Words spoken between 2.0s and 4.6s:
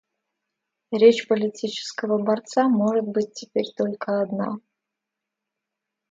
борца может быть теперь только одна.